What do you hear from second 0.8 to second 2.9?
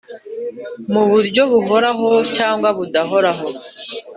Mu buryo buhoraho cyangwa